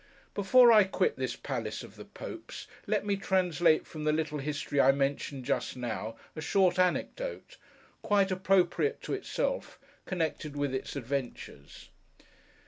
[0.33, 4.81] Before I quit this Palace of the Popes, let me translate from the little history
[4.81, 7.57] I mentioned just now, a short anecdote,
[8.01, 9.77] quite appropriate to itself,
[10.07, 11.89] connected with its adventures.